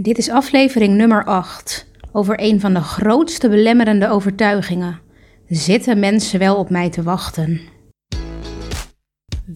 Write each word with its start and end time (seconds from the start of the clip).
Dit 0.00 0.18
is 0.18 0.30
aflevering 0.30 0.96
nummer 0.96 1.24
8 1.24 1.86
over 2.12 2.40
een 2.40 2.60
van 2.60 2.74
de 2.74 2.80
grootste 2.80 3.48
belemmerende 3.48 4.08
overtuigingen. 4.08 5.00
Zitten 5.48 5.98
mensen 5.98 6.38
wel 6.38 6.56
op 6.56 6.70
mij 6.70 6.90
te 6.90 7.02
wachten? 7.02 7.60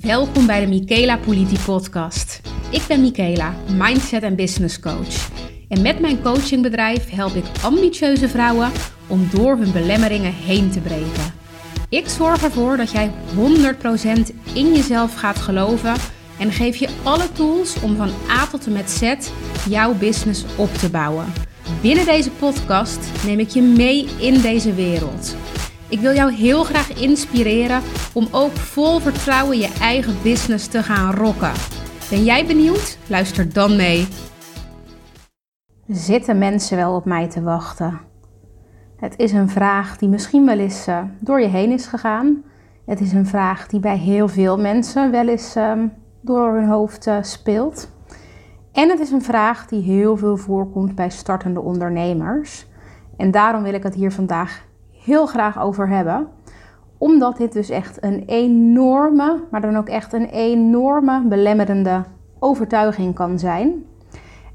Welkom 0.00 0.46
bij 0.46 0.60
de 0.60 0.66
Michaela 0.66 1.16
Politi 1.16 1.58
podcast. 1.64 2.40
Ik 2.70 2.82
ben 2.88 3.00
Michaela, 3.00 3.54
mindset 3.76 4.22
en 4.22 4.36
business 4.36 4.80
coach. 4.80 5.30
En 5.68 5.82
met 5.82 6.00
mijn 6.00 6.22
coachingbedrijf 6.22 7.10
help 7.10 7.34
ik 7.34 7.44
ambitieuze 7.62 8.28
vrouwen 8.28 8.70
om 9.06 9.28
door 9.34 9.56
hun 9.56 9.72
belemmeringen 9.72 10.32
heen 10.32 10.70
te 10.70 10.80
breken. 10.80 11.32
Ik 11.88 12.08
zorg 12.08 12.42
ervoor 12.42 12.76
dat 12.76 12.90
jij 12.90 13.10
100% 13.36 14.54
in 14.54 14.72
jezelf 14.72 15.14
gaat 15.14 15.38
geloven 15.38 15.94
en 16.42 16.52
geef 16.52 16.76
je 16.76 16.88
alle 17.02 17.32
tools 17.32 17.80
om 17.80 17.96
van 17.96 18.10
A 18.30 18.46
tot 18.46 18.66
en 18.66 18.72
met 18.72 18.90
Z 18.90 19.14
jouw 19.68 19.94
business 19.94 20.44
op 20.56 20.74
te 20.74 20.90
bouwen. 20.90 21.26
Binnen 21.82 22.04
deze 22.04 22.30
podcast 22.30 23.24
neem 23.24 23.38
ik 23.38 23.48
je 23.48 23.62
mee 23.62 24.08
in 24.20 24.40
deze 24.40 24.74
wereld. 24.74 25.36
Ik 25.88 26.00
wil 26.00 26.14
jou 26.14 26.32
heel 26.32 26.64
graag 26.64 27.00
inspireren 27.00 27.82
om 28.12 28.28
ook 28.30 28.52
vol 28.52 28.98
vertrouwen 28.98 29.58
je 29.58 29.72
eigen 29.80 30.16
business 30.22 30.66
te 30.66 30.82
gaan 30.82 31.14
rocken. 31.14 31.52
Ben 32.10 32.24
jij 32.24 32.46
benieuwd? 32.46 32.98
Luister 33.06 33.52
dan 33.52 33.76
mee. 33.76 34.06
Zitten 35.88 36.38
mensen 36.38 36.76
wel 36.76 36.94
op 36.94 37.04
mij 37.04 37.28
te 37.28 37.42
wachten? 37.42 38.00
Het 38.96 39.14
is 39.16 39.32
een 39.32 39.48
vraag 39.48 39.98
die 39.98 40.08
misschien 40.08 40.46
wel 40.46 40.58
eens 40.58 40.88
uh, 40.88 40.98
door 41.20 41.40
je 41.40 41.48
heen 41.48 41.70
is 41.70 41.86
gegaan. 41.86 42.42
Het 42.86 43.00
is 43.00 43.12
een 43.12 43.26
vraag 43.26 43.66
die 43.66 43.80
bij 43.80 43.96
heel 43.96 44.28
veel 44.28 44.58
mensen 44.58 45.10
wel 45.10 45.28
eens 45.28 45.56
uh, 45.56 45.72
door 46.22 46.52
hun 46.52 46.68
hoofd 46.68 47.06
uh, 47.06 47.16
speelt. 47.20 47.90
En 48.72 48.88
het 48.88 49.00
is 49.00 49.10
een 49.10 49.22
vraag 49.22 49.66
die 49.66 49.82
heel 49.82 50.16
veel 50.16 50.36
voorkomt 50.36 50.94
bij 50.94 51.10
startende 51.10 51.60
ondernemers. 51.60 52.66
En 53.16 53.30
daarom 53.30 53.62
wil 53.62 53.74
ik 53.74 53.82
het 53.82 53.94
hier 53.94 54.12
vandaag 54.12 54.64
heel 54.90 55.26
graag 55.26 55.60
over 55.60 55.88
hebben. 55.88 56.28
Omdat 56.98 57.36
dit 57.36 57.52
dus 57.52 57.68
echt 57.68 58.04
een 58.04 58.22
enorme, 58.26 59.44
maar 59.50 59.60
dan 59.60 59.76
ook 59.76 59.88
echt 59.88 60.12
een 60.12 60.28
enorme 60.28 61.22
belemmerende 61.28 62.04
overtuiging 62.38 63.14
kan 63.14 63.38
zijn. 63.38 63.84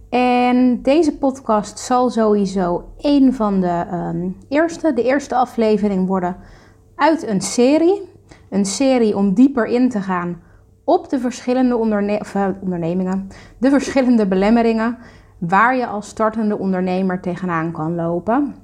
En 0.10 0.82
deze 0.82 1.18
podcast 1.18 1.80
zal 1.80 2.10
sowieso 2.10 2.86
een 2.98 3.34
van 3.34 3.60
de 3.60 3.86
um, 3.94 4.38
eerste, 4.50 4.94
de 4.94 5.04
eerste 5.04 5.36
aflevering 5.36 6.08
worden 6.08 6.38
uit 6.96 7.28
een 7.28 7.42
serie. 7.42 8.02
Een 8.50 8.66
serie 8.66 9.18
om 9.18 9.34
dieper 9.34 9.66
in 9.66 9.90
te 9.90 10.02
gaan 10.02 10.42
op 10.88 11.10
de 11.10 11.20
verschillende 11.20 11.74
uh, 11.76 12.48
ondernemingen, 12.62 13.28
de 13.58 13.70
verschillende 13.70 14.28
belemmeringen 14.28 14.98
waar 15.38 15.76
je 15.76 15.88
als 15.88 16.08
startende 16.08 16.58
ondernemer 16.58 17.22
tegenaan 17.22 17.72
kan 17.72 17.96
lopen. 17.96 18.56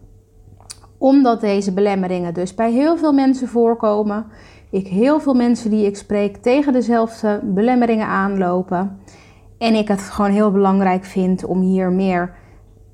Omdat 0.98 1.42
deze 1.42 1.74
belemmeringen 1.74 2.34
dus 2.34 2.56
bij 2.56 2.72
heel 2.72 2.98
veel 2.98 3.14
mensen 3.14 3.48
voorkomen, 3.48 4.26
ik 4.72 4.88
heel 4.88 5.20
veel 5.20 5.34
mensen 5.34 5.70
die 5.70 5.86
ik 5.86 5.98
spreek 5.98 6.38
tegen 6.38 6.74
dezelfde 6.74 7.40
belemmeringen 7.44 8.08
aanlopen. 8.08 9.00
En 9.58 9.74
ik 9.74 9.88
het 9.88 10.02
gewoon 10.02 10.32
heel 10.32 10.52
belangrijk 10.52 11.04
vind 11.04 11.46
om 11.46 11.62
hier 11.62 11.92
meer 11.92 12.36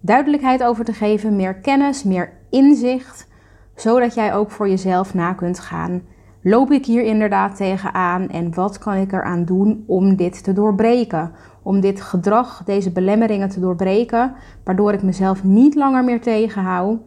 duidelijkheid 0.02 0.64
over 0.64 0.86
te 0.86 0.94
geven, 0.94 1.36
meer 1.36 1.56
kennis, 1.56 2.04
meer 2.04 2.34
inzicht, 2.50 3.28
zodat 3.76 4.14
jij 4.14 4.34
ook 4.34 4.52
voor 4.52 4.70
jezelf 4.70 5.14
na 5.14 5.34
kunt 5.34 5.60
gaan 5.60 6.02
Loop 6.42 6.72
ik 6.72 6.86
hier 6.86 7.04
inderdaad 7.04 7.56
tegenaan 7.56 8.30
en 8.30 8.54
wat 8.54 8.78
kan 8.78 8.94
ik 8.94 9.12
eraan 9.12 9.46
doen 9.46 9.84
om 9.88 10.16
dit 10.16 10.44
te 10.44 10.54
doorbreken? 10.54 11.32
Om 11.62 11.80
dit 11.80 12.02
gedrag, 12.02 12.62
deze 12.66 12.92
belemmeringen 12.92 13.50
te 13.50 13.60
doorbreken, 13.60 14.34
waardoor 14.64 14.94
ik 14.94 15.04
mezelf 15.04 15.44
niet 15.44 15.76
langer 15.76 16.04
meer 16.04 16.22
tegenhoud 16.22 17.00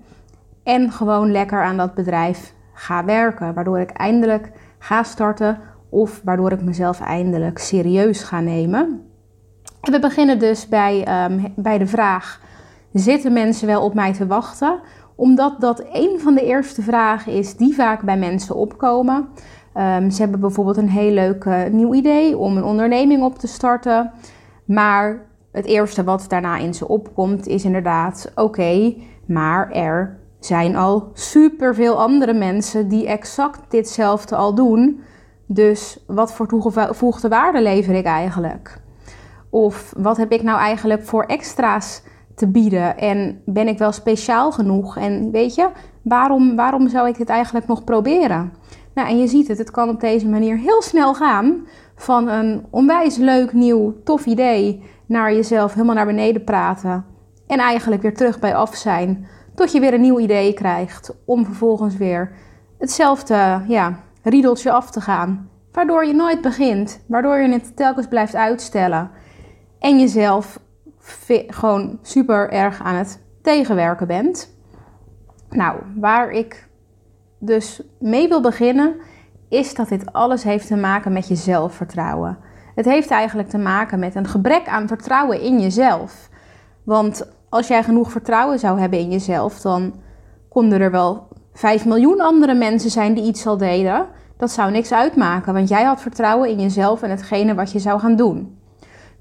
en 0.62 0.90
gewoon 0.90 1.30
lekker 1.30 1.62
aan 1.62 1.76
dat 1.76 1.94
bedrijf 1.94 2.54
ga 2.72 3.04
werken. 3.04 3.54
Waardoor 3.54 3.80
ik 3.80 3.90
eindelijk 3.90 4.52
ga 4.78 5.02
starten 5.02 5.58
of 5.88 6.20
waardoor 6.24 6.52
ik 6.52 6.62
mezelf 6.62 7.00
eindelijk 7.00 7.58
serieus 7.58 8.22
ga 8.22 8.40
nemen. 8.40 9.02
En 9.80 9.92
we 9.92 9.98
beginnen 9.98 10.38
dus 10.38 10.68
bij, 10.68 11.24
um, 11.24 11.52
bij 11.56 11.78
de 11.78 11.86
vraag: 11.86 12.40
zitten 12.92 13.32
mensen 13.32 13.66
wel 13.66 13.82
op 13.82 13.94
mij 13.94 14.12
te 14.12 14.26
wachten? 14.26 14.80
Omdat 15.22 15.60
dat 15.60 15.84
een 15.92 16.20
van 16.20 16.34
de 16.34 16.44
eerste 16.44 16.82
vragen 16.82 17.32
is 17.32 17.56
die 17.56 17.74
vaak 17.74 18.02
bij 18.02 18.16
mensen 18.16 18.54
opkomen. 18.54 19.28
Um, 19.76 20.10
ze 20.10 20.22
hebben 20.22 20.40
bijvoorbeeld 20.40 20.76
een 20.76 20.88
heel 20.88 21.10
leuk 21.10 21.44
uh, 21.44 21.64
nieuw 21.64 21.94
idee 21.94 22.38
om 22.38 22.56
een 22.56 22.64
onderneming 22.64 23.22
op 23.22 23.38
te 23.38 23.46
starten. 23.46 24.10
Maar 24.64 25.26
het 25.52 25.64
eerste 25.64 26.04
wat 26.04 26.24
daarna 26.28 26.56
in 26.56 26.74
ze 26.74 26.88
opkomt 26.88 27.46
is 27.46 27.64
inderdaad: 27.64 28.32
oké, 28.34 28.94
maar 29.26 29.70
er 29.70 30.18
zijn 30.40 30.76
al 30.76 31.10
superveel 31.12 32.00
andere 32.00 32.34
mensen 32.34 32.88
die 32.88 33.06
exact 33.06 33.60
ditzelfde 33.68 34.36
al 34.36 34.54
doen. 34.54 35.00
Dus 35.46 36.04
wat 36.06 36.32
voor 36.32 36.48
toegevoegde 36.48 37.28
waarde 37.28 37.62
lever 37.62 37.94
ik 37.94 38.04
eigenlijk? 38.04 38.80
Of 39.50 39.94
wat 39.96 40.16
heb 40.16 40.32
ik 40.32 40.42
nou 40.42 40.58
eigenlijk 40.58 41.02
voor 41.02 41.24
extra's 41.24 42.02
te 42.34 42.48
bieden? 42.48 42.98
En 42.98 43.42
ben 43.44 43.68
ik 43.68 43.78
wel 43.78 43.92
speciaal 43.92 44.52
genoeg? 44.52 44.96
En 44.96 45.30
weet 45.30 45.54
je, 45.54 45.68
waarom, 46.02 46.56
waarom 46.56 46.88
zou 46.88 47.08
ik 47.08 47.16
dit 47.16 47.28
eigenlijk 47.28 47.66
nog 47.66 47.84
proberen? 47.84 48.52
Nou, 48.94 49.08
en 49.08 49.18
je 49.18 49.26
ziet 49.26 49.48
het, 49.48 49.58
het 49.58 49.70
kan 49.70 49.88
op 49.88 50.00
deze 50.00 50.28
manier 50.28 50.56
heel 50.56 50.82
snel 50.82 51.14
gaan. 51.14 51.66
Van 51.96 52.28
een 52.28 52.66
onwijs 52.70 53.16
leuk, 53.16 53.52
nieuw, 53.52 53.94
tof 54.04 54.26
idee 54.26 54.82
naar 55.06 55.34
jezelf 55.34 55.72
helemaal 55.72 55.94
naar 55.94 56.06
beneden 56.06 56.44
praten. 56.44 57.04
En 57.46 57.58
eigenlijk 57.58 58.02
weer 58.02 58.14
terug 58.14 58.38
bij 58.38 58.54
af 58.54 58.74
zijn. 58.74 59.26
Tot 59.54 59.72
je 59.72 59.80
weer 59.80 59.94
een 59.94 60.00
nieuw 60.00 60.18
idee 60.18 60.52
krijgt. 60.52 61.14
Om 61.24 61.44
vervolgens 61.44 61.96
weer 61.96 62.32
hetzelfde 62.78 63.62
ja, 63.68 63.98
riedeltje 64.22 64.72
af 64.72 64.90
te 64.90 65.00
gaan. 65.00 65.48
Waardoor 65.72 66.06
je 66.06 66.14
nooit 66.14 66.40
begint. 66.40 67.04
Waardoor 67.06 67.36
je 67.36 67.48
het 67.48 67.76
telkens 67.76 68.06
blijft 68.06 68.34
uitstellen. 68.34 69.10
En 69.78 69.98
jezelf 69.98 70.58
gewoon 71.46 71.98
super 72.02 72.50
erg 72.50 72.82
aan 72.82 72.94
het 72.94 73.20
tegenwerken 73.42 74.06
bent. 74.06 74.54
Nou, 75.50 75.78
waar 75.96 76.30
ik 76.30 76.68
dus 77.38 77.82
mee 77.98 78.28
wil 78.28 78.40
beginnen, 78.40 78.94
is 79.48 79.74
dat 79.74 79.88
dit 79.88 80.12
alles 80.12 80.42
heeft 80.42 80.66
te 80.66 80.76
maken 80.76 81.12
met 81.12 81.28
je 81.28 81.34
zelfvertrouwen. 81.34 82.38
Het 82.74 82.84
heeft 82.84 83.10
eigenlijk 83.10 83.48
te 83.48 83.58
maken 83.58 83.98
met 83.98 84.14
een 84.14 84.26
gebrek 84.26 84.66
aan 84.66 84.88
vertrouwen 84.88 85.40
in 85.40 85.60
jezelf. 85.60 86.28
Want 86.82 87.32
als 87.48 87.68
jij 87.68 87.82
genoeg 87.82 88.10
vertrouwen 88.10 88.58
zou 88.58 88.80
hebben 88.80 88.98
in 88.98 89.10
jezelf, 89.10 89.60
dan 89.60 89.94
konden 90.48 90.80
er 90.80 90.90
wel 90.90 91.28
5 91.52 91.84
miljoen 91.84 92.20
andere 92.20 92.54
mensen 92.54 92.90
zijn 92.90 93.14
die 93.14 93.24
iets 93.24 93.46
al 93.46 93.56
deden. 93.56 94.06
Dat 94.36 94.50
zou 94.50 94.70
niks 94.70 94.92
uitmaken, 94.92 95.54
want 95.54 95.68
jij 95.68 95.84
had 95.84 96.00
vertrouwen 96.00 96.48
in 96.48 96.60
jezelf 96.60 97.02
en 97.02 97.10
hetgene 97.10 97.54
wat 97.54 97.72
je 97.72 97.78
zou 97.78 98.00
gaan 98.00 98.16
doen. 98.16 98.58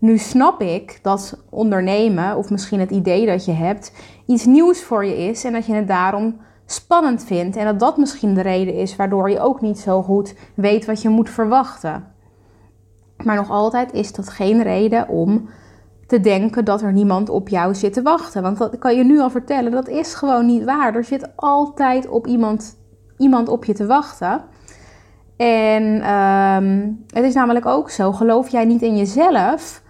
Nu 0.01 0.17
snap 0.17 0.61
ik 0.61 0.99
dat 1.01 1.43
ondernemen, 1.49 2.37
of 2.37 2.49
misschien 2.49 2.79
het 2.79 2.91
idee 2.91 3.25
dat 3.25 3.45
je 3.45 3.51
hebt, 3.51 3.93
iets 4.25 4.45
nieuws 4.45 4.83
voor 4.83 5.05
je 5.05 5.17
is 5.17 5.43
en 5.43 5.53
dat 5.53 5.65
je 5.65 5.73
het 5.73 5.87
daarom 5.87 6.37
spannend 6.65 7.23
vindt. 7.23 7.55
En 7.55 7.65
dat 7.65 7.79
dat 7.79 7.97
misschien 7.97 8.33
de 8.33 8.41
reden 8.41 8.73
is 8.73 8.95
waardoor 8.95 9.29
je 9.29 9.39
ook 9.39 9.61
niet 9.61 9.79
zo 9.79 10.01
goed 10.01 10.35
weet 10.55 10.85
wat 10.85 11.01
je 11.01 11.09
moet 11.09 11.29
verwachten. 11.29 12.03
Maar 13.23 13.35
nog 13.35 13.49
altijd 13.49 13.93
is 13.93 14.13
dat 14.13 14.29
geen 14.29 14.63
reden 14.63 15.07
om 15.07 15.49
te 16.07 16.19
denken 16.19 16.65
dat 16.65 16.81
er 16.81 16.93
niemand 16.93 17.29
op 17.29 17.49
jou 17.49 17.75
zit 17.75 17.93
te 17.93 18.01
wachten. 18.01 18.41
Want 18.41 18.57
dat 18.57 18.77
kan 18.77 18.95
je 18.95 19.03
nu 19.03 19.19
al 19.19 19.29
vertellen, 19.29 19.71
dat 19.71 19.87
is 19.87 20.13
gewoon 20.13 20.45
niet 20.45 20.63
waar. 20.63 20.95
Er 20.95 21.03
zit 21.03 21.31
altijd 21.35 22.07
op 22.07 22.27
iemand, 22.27 22.77
iemand 23.17 23.49
op 23.49 23.65
je 23.65 23.73
te 23.73 23.85
wachten. 23.85 24.43
En 25.37 26.13
um, 26.13 27.03
het 27.07 27.23
is 27.23 27.33
namelijk 27.33 27.65
ook 27.65 27.89
zo, 27.89 28.11
geloof 28.11 28.49
jij 28.49 28.65
niet 28.65 28.81
in 28.81 28.97
jezelf, 28.97 29.80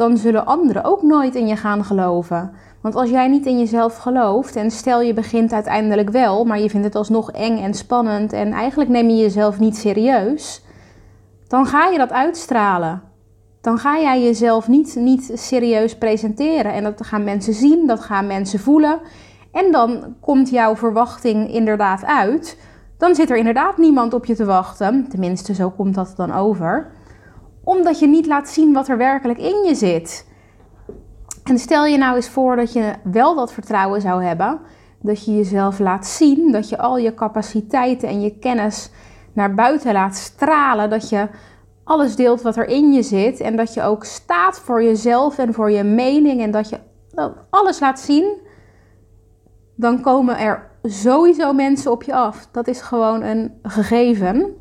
dan 0.00 0.16
zullen 0.16 0.46
anderen 0.46 0.84
ook 0.84 1.02
nooit 1.02 1.34
in 1.34 1.46
je 1.46 1.56
gaan 1.56 1.84
geloven. 1.84 2.52
Want 2.80 2.94
als 2.94 3.10
jij 3.10 3.28
niet 3.28 3.46
in 3.46 3.58
jezelf 3.58 3.96
gelooft 3.96 4.56
en 4.56 4.70
stel 4.70 5.00
je 5.00 5.14
begint 5.14 5.52
uiteindelijk 5.52 6.10
wel, 6.10 6.44
maar 6.44 6.60
je 6.60 6.70
vindt 6.70 6.86
het 6.86 6.94
alsnog 6.94 7.30
eng 7.30 7.58
en 7.58 7.74
spannend 7.74 8.32
en 8.32 8.52
eigenlijk 8.52 8.90
neem 8.90 9.08
je 9.08 9.16
jezelf 9.16 9.58
niet 9.58 9.76
serieus, 9.76 10.62
dan 11.48 11.66
ga 11.66 11.88
je 11.88 11.98
dat 11.98 12.10
uitstralen. 12.10 13.02
Dan 13.60 13.78
ga 13.78 13.98
jij 13.98 14.22
jezelf 14.22 14.68
niet, 14.68 14.94
niet 14.94 15.30
serieus 15.34 15.98
presenteren. 15.98 16.72
En 16.72 16.82
dat 16.82 17.06
gaan 17.06 17.24
mensen 17.24 17.54
zien, 17.54 17.86
dat 17.86 18.00
gaan 18.00 18.26
mensen 18.26 18.58
voelen. 18.58 19.00
En 19.52 19.72
dan 19.72 20.14
komt 20.20 20.50
jouw 20.50 20.76
verwachting 20.76 21.52
inderdaad 21.52 22.04
uit. 22.04 22.58
Dan 22.98 23.14
zit 23.14 23.30
er 23.30 23.36
inderdaad 23.36 23.78
niemand 23.78 24.14
op 24.14 24.24
je 24.24 24.34
te 24.34 24.44
wachten. 24.44 25.08
Tenminste, 25.08 25.54
zo 25.54 25.70
komt 25.70 25.94
dat 25.94 26.12
dan 26.16 26.32
over 26.32 26.90
omdat 27.64 27.98
je 27.98 28.06
niet 28.06 28.26
laat 28.26 28.48
zien 28.48 28.72
wat 28.72 28.88
er 28.88 28.96
werkelijk 28.96 29.38
in 29.38 29.64
je 29.64 29.74
zit. 29.74 30.28
En 31.44 31.58
stel 31.58 31.86
je 31.86 31.98
nou 31.98 32.16
eens 32.16 32.28
voor 32.28 32.56
dat 32.56 32.72
je 32.72 32.92
wel 33.04 33.34
dat 33.34 33.52
vertrouwen 33.52 34.00
zou 34.00 34.24
hebben, 34.24 34.60
dat 35.00 35.24
je 35.24 35.36
jezelf 35.36 35.78
laat 35.78 36.06
zien, 36.06 36.52
dat 36.52 36.68
je 36.68 36.78
al 36.78 36.98
je 36.98 37.14
capaciteiten 37.14 38.08
en 38.08 38.20
je 38.20 38.38
kennis 38.38 38.90
naar 39.32 39.54
buiten 39.54 39.92
laat 39.92 40.16
stralen, 40.16 40.90
dat 40.90 41.08
je 41.08 41.28
alles 41.84 42.16
deelt 42.16 42.42
wat 42.42 42.56
er 42.56 42.68
in 42.68 42.92
je 42.92 43.02
zit 43.02 43.40
en 43.40 43.56
dat 43.56 43.74
je 43.74 43.82
ook 43.82 44.04
staat 44.04 44.58
voor 44.58 44.82
jezelf 44.82 45.38
en 45.38 45.54
voor 45.54 45.70
je 45.70 45.82
mening 45.82 46.40
en 46.40 46.50
dat 46.50 46.68
je 46.68 46.78
alles 47.50 47.80
laat 47.80 48.00
zien, 48.00 48.38
dan 49.74 50.00
komen 50.00 50.38
er 50.38 50.70
sowieso 50.82 51.52
mensen 51.52 51.90
op 51.90 52.02
je 52.02 52.14
af. 52.14 52.48
Dat 52.52 52.68
is 52.68 52.80
gewoon 52.80 53.22
een 53.22 53.52
gegeven. 53.62 54.54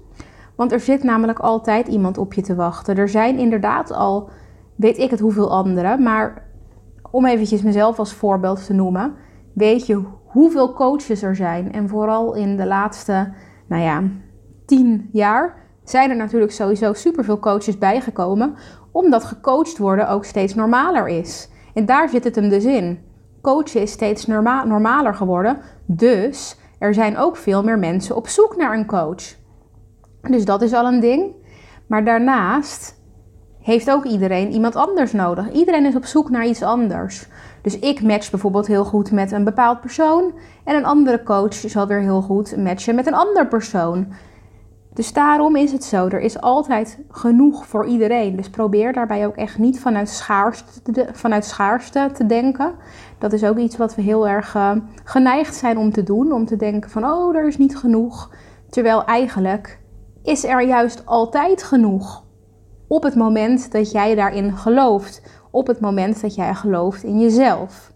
Want 0.59 0.71
er 0.71 0.79
zit 0.79 1.03
namelijk 1.03 1.39
altijd 1.39 1.87
iemand 1.87 2.17
op 2.17 2.33
je 2.33 2.41
te 2.41 2.55
wachten. 2.55 2.97
Er 2.97 3.09
zijn 3.09 3.37
inderdaad 3.37 3.91
al, 3.91 4.29
weet 4.75 4.97
ik 4.97 5.09
het 5.09 5.19
hoeveel 5.19 5.51
anderen, 5.51 6.03
maar 6.03 6.43
om 7.11 7.25
eventjes 7.25 7.61
mezelf 7.61 7.99
als 7.99 8.13
voorbeeld 8.13 8.65
te 8.65 8.73
noemen, 8.73 9.13
weet 9.53 9.85
je 9.85 10.03
hoeveel 10.25 10.73
coaches 10.73 11.21
er 11.21 11.35
zijn. 11.35 11.71
En 11.71 11.89
vooral 11.89 12.35
in 12.35 12.57
de 12.57 12.65
laatste, 12.65 13.33
nou 13.67 13.81
ja, 13.81 14.03
tien 14.65 15.09
jaar 15.11 15.55
zijn 15.83 16.09
er 16.09 16.15
natuurlijk 16.15 16.51
sowieso 16.51 16.93
superveel 16.93 17.39
coaches 17.39 17.77
bijgekomen, 17.77 18.55
omdat 18.91 19.23
gecoacht 19.23 19.77
worden 19.77 20.09
ook 20.09 20.25
steeds 20.25 20.55
normaler 20.55 21.07
is. 21.07 21.49
En 21.73 21.85
daar 21.85 22.09
zit 22.09 22.23
het 22.23 22.35
hem 22.35 22.49
dus 22.49 22.65
in. 22.65 22.99
Coachen 23.41 23.81
is 23.81 23.91
steeds 23.91 24.25
norma 24.25 24.63
normaler 24.63 25.13
geworden, 25.13 25.57
dus 25.85 26.57
er 26.79 26.93
zijn 26.93 27.17
ook 27.17 27.35
veel 27.35 27.63
meer 27.63 27.79
mensen 27.79 28.15
op 28.15 28.27
zoek 28.27 28.55
naar 28.57 28.77
een 28.77 28.85
coach. 28.85 29.38
Dus 30.21 30.45
dat 30.45 30.61
is 30.61 30.73
al 30.73 30.85
een 30.85 30.99
ding. 30.99 31.31
Maar 31.87 32.05
daarnaast 32.05 32.97
heeft 33.61 33.91
ook 33.91 34.05
iedereen 34.05 34.51
iemand 34.51 34.75
anders 34.75 35.11
nodig. 35.11 35.51
Iedereen 35.51 35.85
is 35.85 35.95
op 35.95 36.05
zoek 36.05 36.29
naar 36.29 36.45
iets 36.45 36.63
anders. 36.63 37.27
Dus 37.61 37.79
ik 37.79 38.01
match 38.01 38.29
bijvoorbeeld 38.29 38.67
heel 38.67 38.85
goed 38.85 39.11
met 39.11 39.31
een 39.31 39.43
bepaald 39.43 39.81
persoon. 39.81 40.33
En 40.63 40.75
een 40.75 40.85
andere 40.85 41.23
coach 41.23 41.53
zal 41.53 41.87
weer 41.87 41.99
heel 41.99 42.21
goed 42.21 42.57
matchen 42.57 42.95
met 42.95 43.07
een 43.07 43.13
ander 43.13 43.47
persoon. 43.47 44.07
Dus 44.93 45.13
daarom 45.13 45.55
is 45.55 45.71
het 45.71 45.83
zo. 45.83 46.07
Er 46.07 46.19
is 46.19 46.41
altijd 46.41 46.99
genoeg 47.09 47.65
voor 47.67 47.85
iedereen. 47.85 48.35
Dus 48.35 48.49
probeer 48.49 48.93
daarbij 48.93 49.25
ook 49.25 49.35
echt 49.35 49.57
niet 49.57 49.79
vanuit 49.79 50.09
schaarste, 50.09 50.91
te, 50.91 51.07
vanuit 51.11 51.45
schaarste 51.45 52.09
te 52.13 52.25
denken. 52.25 52.73
Dat 53.17 53.33
is 53.33 53.43
ook 53.43 53.57
iets 53.57 53.77
wat 53.77 53.95
we 53.95 54.01
heel 54.01 54.27
erg 54.27 54.55
uh, 54.55 54.71
geneigd 55.03 55.55
zijn 55.55 55.77
om 55.77 55.91
te 55.91 56.03
doen. 56.03 56.31
Om 56.31 56.45
te 56.45 56.55
denken 56.55 56.89
van, 56.89 57.03
oh, 57.05 57.35
er 57.35 57.47
is 57.47 57.57
niet 57.57 57.77
genoeg. 57.77 58.29
Terwijl 58.69 59.05
eigenlijk 59.05 59.78
is 60.23 60.43
er 60.43 60.61
juist 60.61 61.05
altijd 61.05 61.63
genoeg. 61.63 62.23
Op 62.87 63.03
het 63.03 63.15
moment 63.15 63.71
dat 63.71 63.91
jij 63.91 64.15
daarin 64.15 64.57
gelooft. 64.57 65.21
Op 65.51 65.67
het 65.67 65.79
moment 65.79 66.21
dat 66.21 66.35
jij 66.35 66.55
gelooft 66.55 67.03
in 67.03 67.19
jezelf. 67.19 67.91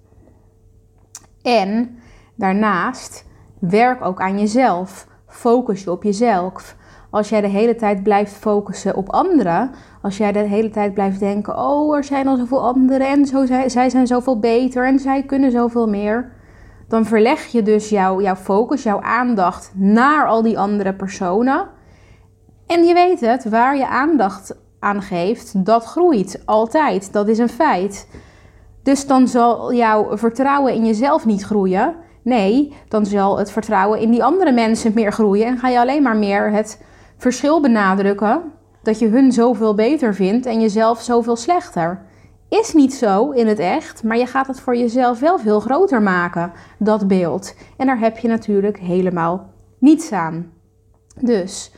En 1.42 1.98
daarnaast 2.36 3.26
werk 3.60 4.06
ook 4.06 4.22
aan 4.22 4.40
jezelf. 4.40 5.08
Focus 5.28 5.84
je 5.84 5.92
op 5.92 6.04
jezelf. 6.04 6.76
Als 7.10 7.30
jij 7.30 7.42
de 7.42 7.48
hele 7.48 7.76
tijd 7.76 8.04
blijft 8.04 8.34
focussen 8.34 8.96
op 8.96 9.10
anderen, 9.10 9.72
als 10.02 10.18
jij 10.18 10.32
de 10.32 10.40
hele 10.40 10.70
tijd 10.70 10.94
blijft 10.94 11.20
denken: 11.20 11.58
oh, 11.58 11.96
er 11.96 12.04
zijn 12.04 12.28
al 12.28 12.38
zoveel 12.38 12.66
anderen 12.66 13.08
en 13.08 13.26
zo, 13.26 13.46
zij, 13.46 13.70
zij 13.70 13.90
zijn 13.90 14.08
zoveel 14.08 14.40
beter 14.40 14.88
en 14.88 15.00
zij 15.00 15.24
kunnen 15.24 15.52
zoveel 15.52 15.88
meer, 15.88 16.32
dan 16.88 17.06
verleg 17.06 17.46
je 17.46 17.64
dus 17.64 17.90
jouw, 17.90 18.22
jouw 18.22 18.36
focus, 18.36 18.84
jouw 18.84 19.02
aandacht 19.02 19.72
naar 19.76 20.28
al 20.28 20.42
die 20.42 20.60
andere 20.60 20.94
personen. 20.94 21.68
En 22.68 22.84
je 22.84 22.94
weet 22.94 23.20
het, 23.20 23.50
waar 23.50 23.78
je 23.78 23.88
aandacht 23.88 24.56
aan 24.80 25.02
geeft, 25.02 25.66
dat 25.66 25.86
groeit 25.86 26.42
altijd. 26.46 27.14
Dat 27.14 27.28
is 27.28 27.38
een 27.38 27.50
feit. 27.50 28.08
Dus 28.84 29.08
dan 29.08 29.28
zal 29.28 29.74
jouw 29.74 30.18
vertrouwen 30.18 30.74
in 30.74 30.86
jezelf 30.86 31.26
niet 31.26 31.44
groeien. 31.44 31.96
Nee, 32.22 32.74
dan 32.88 33.06
zal 33.06 33.38
het 33.38 33.52
vertrouwen 33.52 34.00
in 34.00 34.12
die 34.12 34.24
andere 34.24 34.52
mensen 34.52 34.94
meer 34.94 35.12
groeien 35.12 35.46
en 35.46 35.58
ga 35.58 35.68
je 35.68 35.80
alleen 35.80 36.02
maar 36.02 36.18
meer 36.18 36.52
het 36.52 36.84
verschil 37.18 37.62
benadrukken 37.62 38.42
dat 38.84 39.00
je 39.00 39.08
hun 39.08 39.32
zoveel 39.32 39.76
beter 39.76 40.16
vindt 40.16 40.46
en 40.46 40.62
jezelf 40.62 41.02
zoveel 41.02 41.36
slechter. 41.36 42.06
Is 42.50 42.74
niet 42.74 42.94
zo 42.94 43.30
in 43.30 43.48
het 43.48 43.60
echt, 43.60 44.04
maar 44.04 44.18
je 44.18 44.26
gaat 44.26 44.48
het 44.48 44.60
voor 44.60 44.76
jezelf 44.76 45.20
wel 45.20 45.40
veel 45.40 45.60
groter 45.60 46.02
maken, 46.02 46.52
dat 46.80 47.08
beeld. 47.08 47.56
En 47.78 47.86
daar 47.86 48.00
heb 48.00 48.18
je 48.18 48.28
natuurlijk 48.28 48.80
helemaal 48.80 49.50
niets 49.80 50.12
aan. 50.12 50.52
Dus 51.20 51.72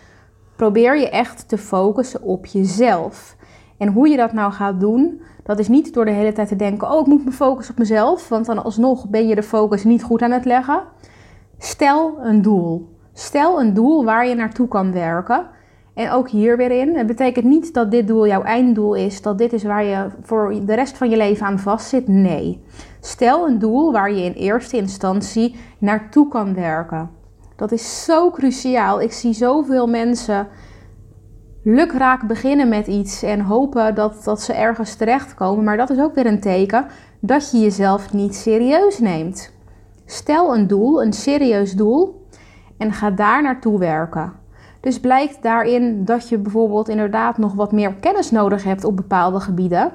probeer 0.55 0.99
je 0.99 1.09
echt 1.09 1.49
te 1.49 1.57
focussen 1.57 2.21
op 2.21 2.45
jezelf. 2.45 3.35
En 3.77 3.87
hoe 3.87 4.09
je 4.09 4.17
dat 4.17 4.33
nou 4.33 4.51
gaat 4.51 4.79
doen, 4.79 5.21
dat 5.43 5.59
is 5.59 5.67
niet 5.67 5.93
door 5.93 6.05
de 6.05 6.11
hele 6.11 6.33
tijd 6.33 6.47
te 6.47 6.55
denken: 6.55 6.91
oh, 6.91 6.99
ik 6.99 7.05
moet 7.05 7.25
me 7.25 7.31
focussen 7.31 7.73
op 7.73 7.79
mezelf, 7.79 8.29
want 8.29 8.45
dan 8.45 8.63
alsnog 8.63 9.09
ben 9.09 9.27
je 9.27 9.35
de 9.35 9.43
focus 9.43 9.83
niet 9.83 10.03
goed 10.03 10.21
aan 10.21 10.31
het 10.31 10.45
leggen. 10.45 10.83
Stel 11.57 12.17
een 12.21 12.41
doel. 12.41 12.93
Stel 13.13 13.59
een 13.59 13.73
doel 13.73 14.05
waar 14.05 14.27
je 14.27 14.35
naartoe 14.35 14.67
kan 14.67 14.91
werken. 14.91 15.47
En 15.93 16.11
ook 16.11 16.29
hier 16.29 16.57
weer 16.57 16.71
in. 16.71 16.95
Het 16.95 17.07
betekent 17.07 17.45
niet 17.45 17.73
dat 17.73 17.91
dit 17.91 18.07
doel 18.07 18.27
jouw 18.27 18.43
einddoel 18.43 18.93
is, 18.93 19.21
dat 19.21 19.37
dit 19.37 19.53
is 19.53 19.63
waar 19.63 19.83
je 19.83 20.07
voor 20.21 20.65
de 20.65 20.73
rest 20.73 20.97
van 20.97 21.09
je 21.09 21.17
leven 21.17 21.45
aan 21.45 21.59
vastzit. 21.59 22.07
Nee. 22.07 22.63
Stel 22.99 23.47
een 23.47 23.59
doel 23.59 23.91
waar 23.91 24.11
je 24.11 24.23
in 24.23 24.31
eerste 24.31 24.77
instantie 24.77 25.55
naartoe 25.77 26.27
kan 26.27 26.53
werken. 26.53 27.09
Dat 27.55 27.71
is 27.71 28.03
zo 28.03 28.31
cruciaal. 28.31 29.01
Ik 29.01 29.11
zie 29.11 29.33
zoveel 29.33 29.87
mensen 29.87 30.47
lukraak 31.63 32.27
beginnen 32.27 32.69
met 32.69 32.87
iets 32.87 33.23
en 33.23 33.39
hopen 33.39 33.95
dat, 33.95 34.23
dat 34.23 34.41
ze 34.41 34.53
ergens 34.53 34.95
terechtkomen. 34.95 35.63
Maar 35.63 35.77
dat 35.77 35.89
is 35.89 35.99
ook 35.99 36.15
weer 36.15 36.25
een 36.25 36.41
teken 36.41 36.85
dat 37.19 37.51
je 37.51 37.59
jezelf 37.59 38.13
niet 38.13 38.35
serieus 38.35 38.99
neemt. 38.99 39.53
Stel 40.05 40.55
een 40.55 40.67
doel, 40.67 41.03
een 41.03 41.13
serieus 41.13 41.73
doel 41.73 42.27
en 42.77 42.93
ga 42.93 43.11
daar 43.11 43.41
naartoe 43.41 43.79
werken. 43.79 44.33
Dus 44.81 44.99
blijkt 44.99 45.43
daarin 45.43 46.05
dat 46.05 46.29
je 46.29 46.37
bijvoorbeeld 46.37 46.89
inderdaad 46.89 47.37
nog 47.37 47.53
wat 47.53 47.71
meer 47.71 47.93
kennis 47.93 48.31
nodig 48.31 48.63
hebt 48.63 48.83
op 48.83 48.95
bepaalde 48.95 49.39
gebieden. 49.39 49.91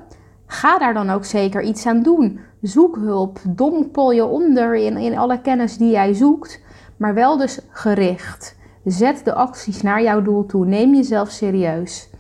Ga 0.47 0.79
daar 0.79 0.95
dan 0.95 1.11
ook 1.11 1.25
zeker 1.25 1.63
iets 1.63 1.87
aan 1.87 2.03
doen. 2.03 2.41
Zoek 2.63 2.97
hulp, 2.97 3.39
dompel 3.49 4.13
je 4.13 4.25
onder 4.25 4.75
in, 4.75 4.97
in 4.97 5.19
alle 5.19 5.41
kennis 5.41 5.77
die 5.77 5.91
jij 5.91 6.15
zoekt, 6.15 6.61
maar 7.00 7.14
wel 7.14 7.37
dus 7.37 7.61
gericht. 7.70 8.56
Zet 8.85 9.25
de 9.25 9.35
acties 9.35 9.82
naar 9.82 10.02
jouw 10.02 10.23
doel 10.23 10.47
toe. 10.47 10.67
Neem 10.67 10.94
jezelf 10.94 11.31
serieus. 11.31 12.11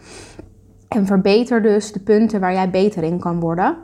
En 0.88 1.06
verbeter 1.06 1.62
dus 1.62 1.92
de 1.92 2.00
punten 2.00 2.40
waar 2.40 2.52
jij 2.52 2.70
beter 2.70 3.02
in 3.02 3.18
kan 3.18 3.40
worden. 3.40 3.76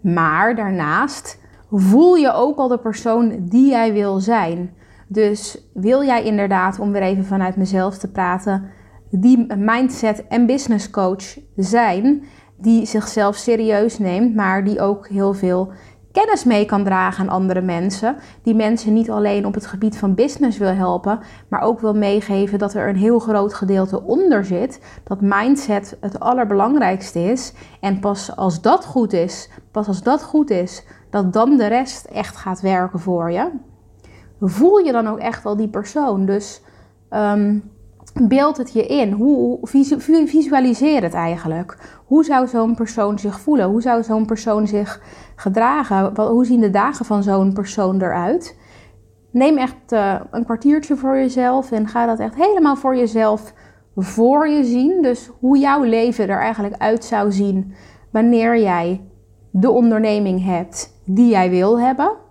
Maar 0.00 0.56
daarnaast 0.56 1.38
voel 1.70 2.14
je 2.14 2.32
ook 2.32 2.58
al 2.58 2.68
de 2.68 2.78
persoon 2.78 3.36
die 3.40 3.70
jij 3.70 3.92
wil 3.92 4.20
zijn. 4.20 4.74
Dus 5.08 5.70
wil 5.74 6.04
jij 6.04 6.24
inderdaad, 6.24 6.78
om 6.78 6.92
weer 6.92 7.02
even 7.02 7.24
vanuit 7.24 7.56
mezelf 7.56 7.98
te 7.98 8.10
praten, 8.10 8.70
die 9.10 9.54
mindset 9.56 10.26
en 10.28 10.46
business 10.46 10.90
coach 10.90 11.38
zijn, 11.56 12.24
die 12.56 12.86
zichzelf 12.86 13.36
serieus 13.36 13.98
neemt, 13.98 14.34
maar 14.34 14.64
die 14.64 14.80
ook 14.80 15.08
heel 15.08 15.34
veel 15.34 15.72
kennis 16.20 16.44
mee 16.44 16.64
kan 16.64 16.84
dragen 16.84 17.24
aan 17.24 17.34
andere 17.34 17.60
mensen. 17.60 18.16
Die 18.42 18.54
mensen 18.54 18.92
niet 18.92 19.10
alleen 19.10 19.46
op 19.46 19.54
het 19.54 19.66
gebied 19.66 19.98
van 19.98 20.14
business 20.14 20.58
wil 20.58 20.74
helpen, 20.74 21.18
maar 21.48 21.60
ook 21.60 21.80
wil 21.80 21.94
meegeven 21.94 22.58
dat 22.58 22.74
er 22.74 22.88
een 22.88 22.96
heel 22.96 23.18
groot 23.18 23.54
gedeelte 23.54 24.02
onder 24.02 24.44
zit. 24.44 24.80
Dat 25.04 25.20
mindset 25.20 25.96
het 26.00 26.20
allerbelangrijkste 26.20 27.20
is. 27.24 27.52
En 27.80 28.00
pas 28.00 28.36
als 28.36 28.60
dat 28.60 28.84
goed 28.84 29.12
is, 29.12 29.50
pas 29.70 29.86
als 29.86 30.02
dat 30.02 30.22
goed 30.22 30.50
is, 30.50 30.84
dat 31.10 31.32
dan 31.32 31.56
de 31.56 31.66
rest 31.66 32.04
echt 32.04 32.36
gaat 32.36 32.60
werken 32.60 33.00
voor 33.00 33.32
je 33.32 33.50
voel 34.40 34.78
je 34.78 34.92
dan 34.92 35.06
ook 35.06 35.18
echt 35.18 35.42
wel 35.42 35.56
die 35.56 35.68
persoon. 35.68 36.26
Dus 36.26 36.62
um, 37.10 37.70
beeld 38.22 38.56
het 38.56 38.72
je 38.72 38.86
in. 38.86 39.12
Hoe, 39.12 39.58
visualiseer 40.26 41.02
het 41.02 41.14
eigenlijk. 41.14 41.78
Hoe 42.06 42.24
zou 42.24 42.46
zo'n 42.46 42.74
persoon 42.74 43.18
zich 43.18 43.40
voelen? 43.40 43.68
Hoe 43.68 43.82
zou 43.82 44.02
zo'n 44.02 44.26
persoon 44.26 44.66
zich 44.66 45.00
gedragen? 45.36 46.20
Hoe 46.20 46.44
zien 46.44 46.60
de 46.60 46.70
dagen 46.70 47.04
van 47.04 47.22
zo'n 47.22 47.52
persoon 47.52 48.02
eruit? 48.02 48.58
Neem 49.30 49.58
echt 49.58 49.92
uh, 49.92 50.20
een 50.30 50.44
kwartiertje 50.44 50.96
voor 50.96 51.16
jezelf 51.16 51.72
en 51.72 51.88
ga 51.88 52.06
dat 52.06 52.18
echt 52.18 52.34
helemaal 52.34 52.76
voor 52.76 52.96
jezelf 52.96 53.52
voor 53.96 54.48
je 54.48 54.64
zien. 54.64 55.02
Dus 55.02 55.30
hoe 55.40 55.58
jouw 55.58 55.82
leven 55.82 56.28
er 56.28 56.40
eigenlijk 56.40 56.74
uit 56.78 57.04
zou 57.04 57.32
zien 57.32 57.74
wanneer 58.10 58.58
jij 58.58 59.00
de 59.50 59.70
onderneming 59.70 60.44
hebt 60.44 61.00
die 61.04 61.28
jij 61.28 61.50
wil 61.50 61.80
hebben. 61.80 62.24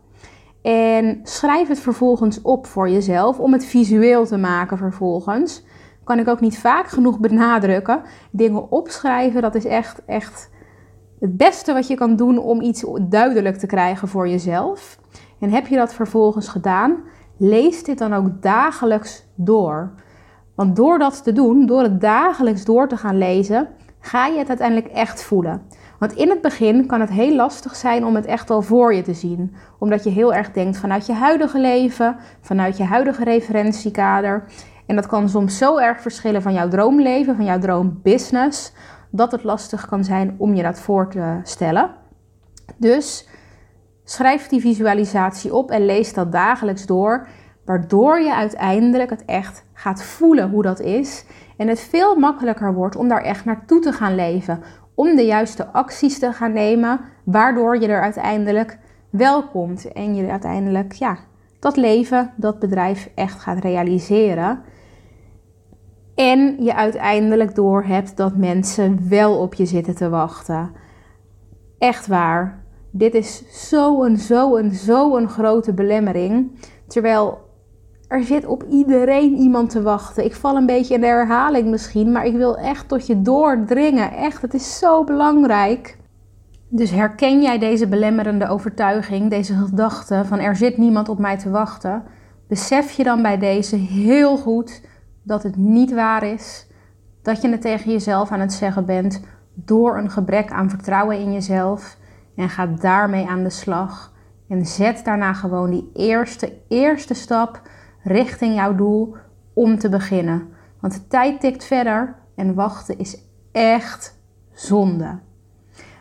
En 0.66 1.20
schrijf 1.24 1.68
het 1.68 1.80
vervolgens 1.80 2.42
op 2.42 2.68
voor 2.68 2.90
jezelf 2.90 3.40
om 3.40 3.54
het 3.54 3.66
visueel 3.66 4.26
te 4.26 4.38
maken 4.38 4.78
vervolgens. 4.78 5.64
Kan 6.04 6.20
ik 6.20 6.28
ook 6.28 6.40
niet 6.40 6.60
vaak 6.60 6.88
genoeg 6.88 7.20
benadrukken. 7.20 8.02
Dingen 8.32 8.72
opschrijven, 8.72 9.42
dat 9.42 9.56
is 9.56 9.66
echt, 9.66 10.06
echt 10.06 10.50
het 11.20 11.38
beste 11.38 11.74
wat 11.74 11.88
je 11.88 11.96
kan 11.96 12.16
doen 12.16 12.38
om 12.38 12.62
iets 12.62 12.86
duidelijk 13.02 13.58
te 13.58 13.68
krijgen 13.68 14.08
voor 14.08 14.28
jezelf. 14.28 15.00
En 15.40 15.50
heb 15.50 15.68
je 15.68 15.76
dat 15.76 15.94
vervolgens 15.94 16.48
gedaan, 16.48 16.98
lees 17.38 17.84
dit 17.84 17.98
dan 17.98 18.14
ook 18.14 18.42
dagelijks 18.42 19.28
door. 19.36 19.92
Want 20.56 20.76
door 20.76 21.00
dat 21.00 21.24
te 21.24 21.32
doen, 21.32 21.66
door 21.66 21.82
het 21.82 22.02
dagelijks 22.02 22.66
door 22.66 22.88
te 22.88 22.98
gaan 22.98 23.18
lezen, 23.18 23.68
ga 24.00 24.26
je 24.26 24.38
het 24.38 24.50
uiteindelijk 24.50 24.88
echt 24.88 25.24
voelen. 25.24 25.62
Want 26.00 26.14
in 26.14 26.30
het 26.30 26.42
begin 26.42 26.86
kan 26.86 27.00
het 27.00 27.10
heel 27.10 27.36
lastig 27.36 27.76
zijn 27.76 28.06
om 28.06 28.16
het 28.16 28.26
echt 28.26 28.50
al 28.50 28.62
voor 28.62 28.94
je 28.94 29.02
te 29.02 29.14
zien. 29.14 29.56
Omdat 29.80 30.04
je 30.04 30.10
heel 30.10 30.34
erg 30.34 30.52
denkt 30.52 30.78
vanuit 30.78 31.06
je 31.06 31.14
huidige 31.14 31.60
leven, 31.60 32.16
vanuit 32.42 32.78
je 32.78 32.84
huidige 32.84 33.24
referentiekader. 33.24 34.44
En 34.86 34.96
dat 34.96 35.08
kan 35.08 35.30
soms 35.30 35.58
zo 35.58 35.78
erg 35.78 36.02
verschillen 36.02 36.42
van 36.42 36.54
jouw 36.54 36.68
droomleven, 36.68 37.36
van 37.36 37.46
jouw 37.46 37.60
droombusiness, 37.60 38.74
dat 39.10 39.32
het 39.32 39.44
lastig 39.44 39.88
kan 39.88 40.04
zijn 40.04 40.36
om 40.38 40.56
je 40.56 40.64
dat 40.64 40.80
voor 40.80 41.10
te 41.10 41.40
stellen. 41.44 41.90
Dus 42.78 43.28
Schrijf 44.08 44.48
die 44.48 44.62
visualisatie 44.62 45.54
op 45.54 45.72
en 45.72 45.86
lees 45.86 46.14
dat 46.14 46.32
dagelijks 46.32 46.86
door, 46.86 47.28
waardoor 47.66 48.20
je 48.20 48.36
uiteindelijk 48.36 49.10
het 49.10 49.26
echt 49.26 49.66
gaat 49.74 50.04
voelen 50.04 50.50
hoe 50.50 50.64
dat 50.64 50.80
is 50.80 51.26
en 51.58 51.68
het 51.68 51.80
veel 51.80 52.16
makkelijker 52.16 52.74
wordt 52.74 52.96
om 52.96 53.08
daar 53.08 53.22
echt 53.22 53.46
naartoe 53.46 53.80
te 53.80 53.92
gaan 53.92 54.16
leven, 54.16 54.64
om 54.96 55.16
de 55.16 55.26
juiste 55.26 55.68
acties 55.68 56.20
te 56.20 56.32
gaan 56.32 56.54
nemen, 56.54 57.00
waardoor 57.24 57.78
je 57.80 57.88
er 57.88 58.02
uiteindelijk 58.02 58.78
wel 59.10 59.48
komt 59.48 59.92
en 59.92 60.16
je 60.16 60.30
uiteindelijk 60.30 60.94
ja, 60.94 61.18
dat 61.60 61.76
leven, 61.76 62.34
dat 62.36 62.60
bedrijf 62.60 63.10
echt 63.16 63.42
gaat 63.42 63.60
realiseren. 63.60 64.62
En 66.16 66.64
je 66.64 66.76
uiteindelijk 66.76 67.56
door 67.56 67.84
hebt 67.84 68.18
dat 68.18 68.36
mensen 68.36 69.10
wel 69.10 69.38
op 69.38 69.54
je 69.54 69.66
zitten 69.66 69.96
te 69.96 70.10
wachten. 70.10 70.72
Echt 71.78 72.08
waar. 72.08 72.64
Dit 72.92 73.14
is 73.14 73.44
zo'n, 73.70 74.18
zo'n, 74.18 74.72
zo'n 74.72 75.30
grote 75.30 75.74
belemmering. 75.74 76.52
Terwijl 76.88 77.45
er 78.08 78.24
zit 78.24 78.46
op 78.46 78.64
iedereen 78.70 79.36
iemand 79.36 79.70
te 79.70 79.82
wachten. 79.82 80.26
Ik 80.26 80.36
val 80.36 80.56
een 80.56 80.66
beetje 80.66 80.94
in 80.94 81.02
de 81.02 81.08
herhaling 81.08 81.70
misschien, 81.70 82.12
maar 82.12 82.26
ik 82.26 82.36
wil 82.36 82.58
echt 82.58 82.88
tot 82.88 83.08
je 83.08 83.22
doordringen. 83.22 84.12
Echt, 84.12 84.42
het 84.42 84.54
is 84.54 84.78
zo 84.78 85.04
belangrijk. 85.04 85.98
Dus 86.70 86.92
herken 86.92 87.42
jij 87.42 87.60
deze 87.60 87.88
belemmerende 87.88 88.48
overtuiging, 88.48 89.30
deze 89.30 89.54
gedachte 89.54 90.24
van 90.26 90.40
er 90.40 90.56
zit 90.56 90.78
niemand 90.78 91.10
op 91.10 91.20
mij 91.20 91.38
te 91.38 91.50
wachten? 91.50 92.04
Besef 92.48 92.92
je 92.92 93.04
dan 93.04 93.22
bij 93.22 93.38
deze 93.38 93.76
heel 93.76 94.38
goed 94.38 94.82
dat 95.24 95.44
het 95.44 95.56
niet 95.56 95.94
waar 95.94 96.24
is, 96.24 96.68
dat 97.22 97.42
je 97.42 97.50
het 97.50 97.62
tegen 97.62 97.92
jezelf 97.92 98.32
aan 98.32 98.40
het 98.40 98.54
zeggen 98.54 98.86
bent 98.86 99.22
door 99.54 99.98
een 99.98 100.12
gebrek 100.12 100.52
aan 100.52 100.70
vertrouwen 100.70 101.20
in 101.20 101.34
jezelf 101.34 101.98
en 102.36 102.50
ga 102.50 102.66
daarmee 102.66 103.28
aan 103.28 103.44
de 103.44 103.50
slag 103.50 104.14
en 104.50 104.66
zet 104.66 105.02
daarna 105.06 105.34
gewoon 105.34 105.70
die 105.70 105.90
eerste, 105.94 106.54
eerste 106.68 107.14
stap 107.14 107.62
richting 108.06 108.56
jouw 108.56 108.76
doel 108.76 109.16
om 109.54 109.78
te 109.78 109.90
beginnen. 109.90 110.48
Want 110.80 110.94
de 110.94 111.08
tijd 111.08 111.40
tikt 111.40 111.64
verder 111.64 112.16
en 112.36 112.54
wachten 112.54 112.98
is 112.98 113.18
echt 113.52 114.20
zonde. 114.54 115.20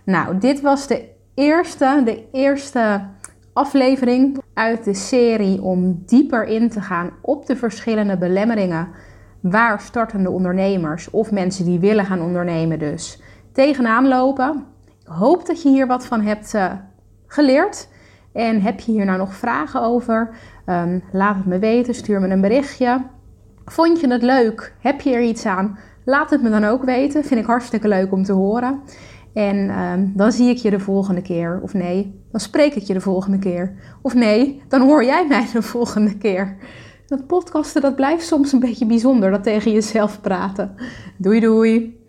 Nou, 0.04 0.38
dit 0.38 0.60
was 0.60 0.86
de 0.86 1.08
eerste, 1.34 2.02
de 2.04 2.24
eerste 2.32 3.00
aflevering 3.52 4.42
uit 4.54 4.84
de 4.84 4.94
serie 4.94 5.62
om 5.62 6.02
dieper 6.06 6.44
in 6.44 6.70
te 6.70 6.80
gaan 6.80 7.10
op 7.20 7.46
de 7.46 7.56
verschillende 7.56 8.18
belemmeringen 8.18 8.88
waar 9.40 9.80
startende 9.80 10.30
ondernemers 10.30 11.10
of 11.10 11.30
mensen 11.30 11.64
die 11.64 11.78
willen 11.78 12.04
gaan 12.04 12.22
ondernemen 12.22 12.78
dus 12.78 13.22
tegenaan 13.52 14.08
lopen. 14.08 14.64
Ik 15.00 15.06
hoop 15.06 15.46
dat 15.46 15.62
je 15.62 15.68
hier 15.68 15.86
wat 15.86 16.06
van 16.06 16.20
hebt 16.20 16.54
uh, 16.54 16.72
geleerd. 17.26 17.88
En 18.32 18.60
heb 18.60 18.80
je 18.80 18.92
hier 18.92 19.04
nou 19.04 19.18
nog 19.18 19.34
vragen 19.34 19.82
over? 19.82 20.36
Um, 20.66 21.02
laat 21.12 21.36
het 21.36 21.46
me 21.46 21.58
weten, 21.58 21.94
stuur 21.94 22.20
me 22.20 22.28
een 22.28 22.40
berichtje. 22.40 23.02
Vond 23.64 24.00
je 24.00 24.08
het 24.08 24.22
leuk? 24.22 24.74
Heb 24.80 25.00
je 25.00 25.14
er 25.14 25.22
iets 25.22 25.46
aan? 25.46 25.78
Laat 26.04 26.30
het 26.30 26.42
me 26.42 26.50
dan 26.50 26.64
ook 26.64 26.84
weten. 26.84 27.24
Vind 27.24 27.40
ik 27.40 27.46
hartstikke 27.46 27.88
leuk 27.88 28.12
om 28.12 28.22
te 28.22 28.32
horen. 28.32 28.80
En 29.32 29.80
um, 29.80 30.12
dan 30.16 30.32
zie 30.32 30.48
ik 30.48 30.56
je 30.56 30.70
de 30.70 30.80
volgende 30.80 31.22
keer. 31.22 31.60
Of 31.62 31.74
nee, 31.74 32.20
dan 32.30 32.40
spreek 32.40 32.74
ik 32.74 32.82
je 32.82 32.92
de 32.92 33.00
volgende 33.00 33.38
keer. 33.38 33.74
Of 34.02 34.14
nee, 34.14 34.62
dan 34.68 34.80
hoor 34.80 35.04
jij 35.04 35.26
mij 35.26 35.46
de 35.52 35.62
volgende 35.62 36.18
keer. 36.18 36.56
Dat 37.06 37.26
podcasten, 37.26 37.82
dat 37.82 37.96
blijft 37.96 38.26
soms 38.26 38.52
een 38.52 38.60
beetje 38.60 38.86
bijzonder, 38.86 39.30
dat 39.30 39.42
tegen 39.42 39.72
jezelf 39.72 40.20
praten. 40.20 40.74
Doei 41.16 41.40
doei! 41.40 42.03